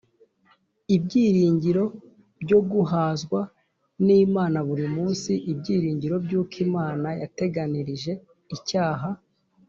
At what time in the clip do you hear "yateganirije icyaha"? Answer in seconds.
7.21-9.09